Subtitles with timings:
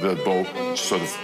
[0.00, 0.46] the boat
[0.78, 1.19] sort of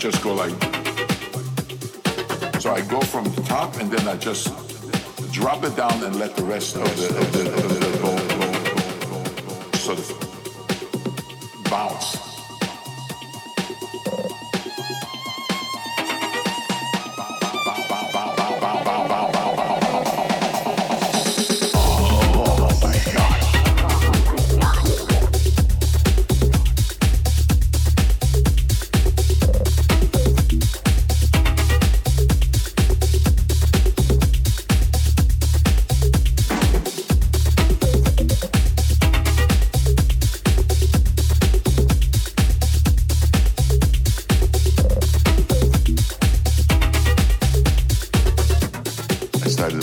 [0.00, 0.50] just go like.
[2.58, 4.46] So I go from the top and then I just
[5.30, 7.89] drop it down and let the rest of the, of the, of the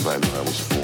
[0.08, 0.77] time I was.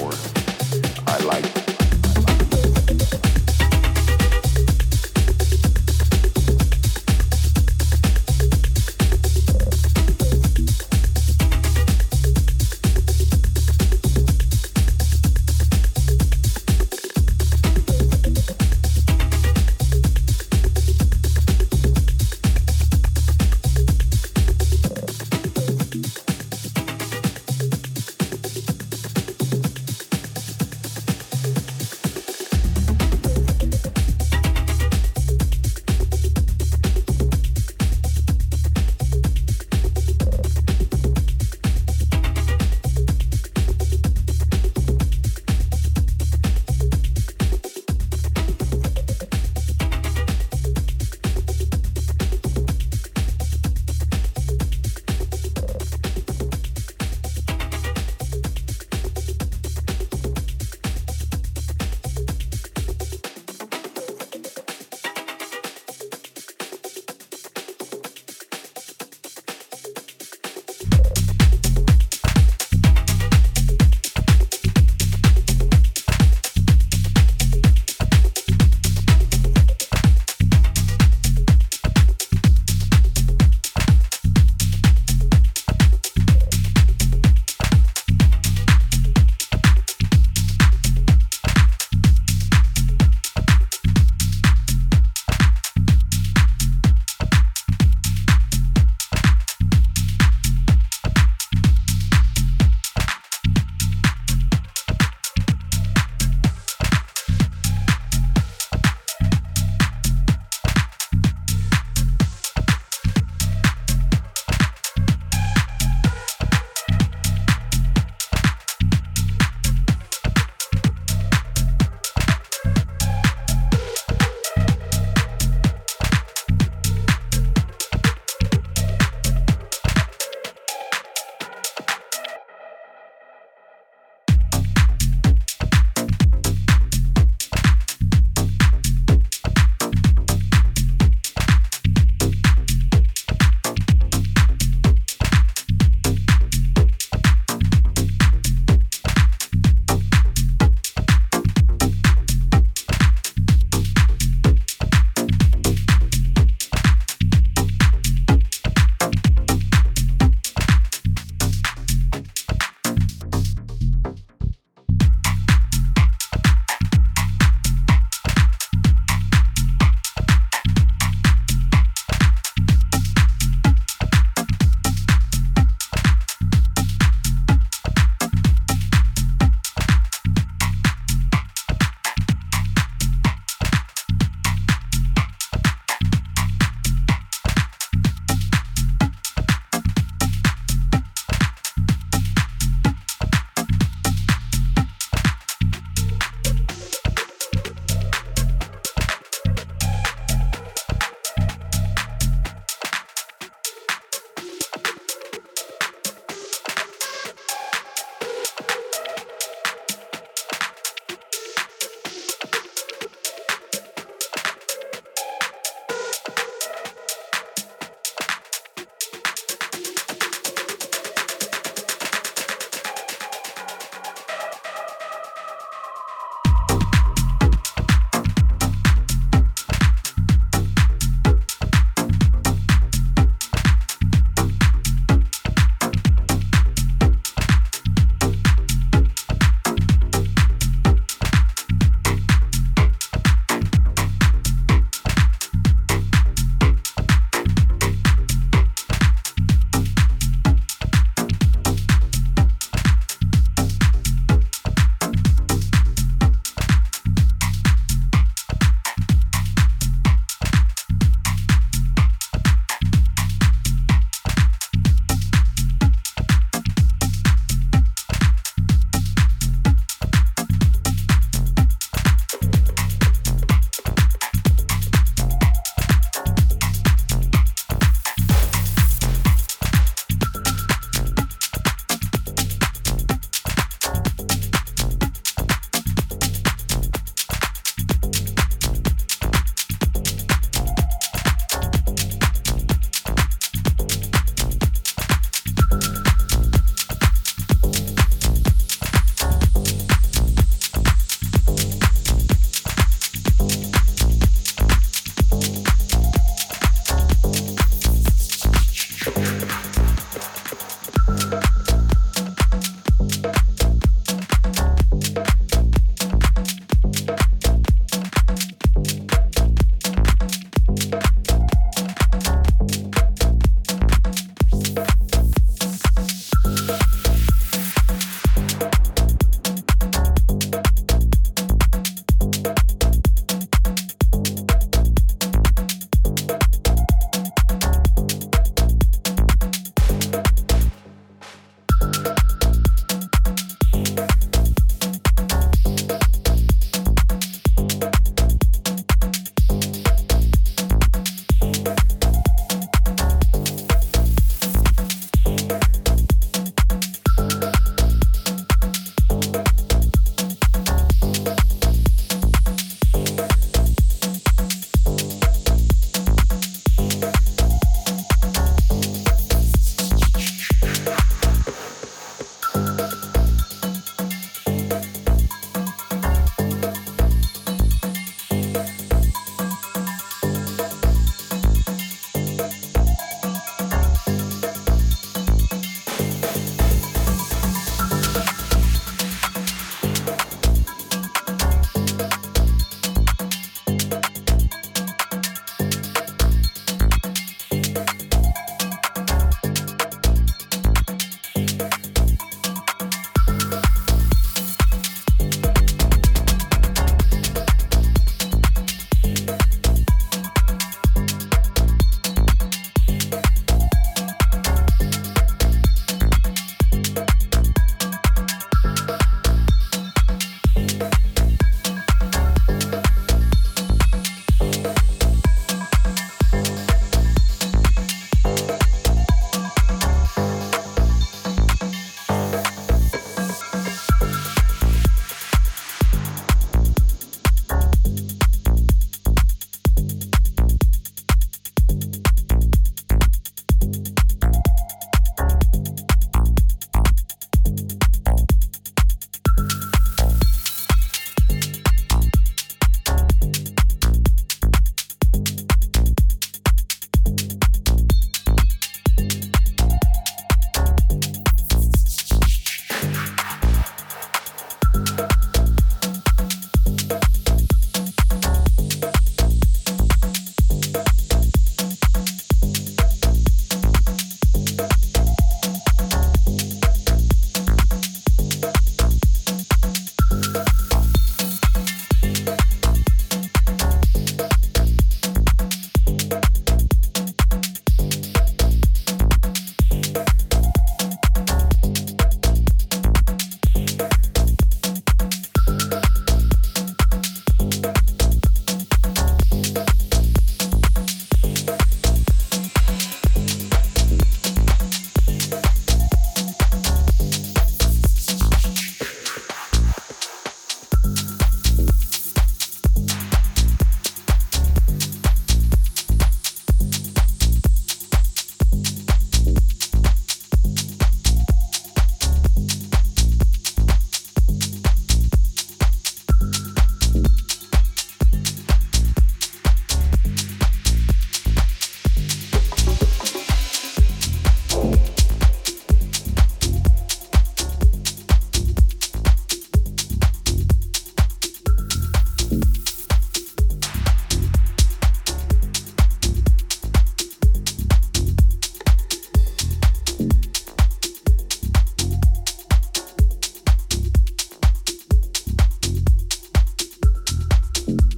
[557.66, 557.93] you